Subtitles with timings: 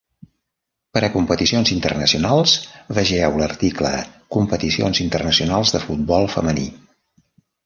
[0.97, 2.53] Per a competicions internacionals,
[2.99, 3.93] vegeu l'article
[4.39, 6.67] "Competicions internacionals de futbol femení".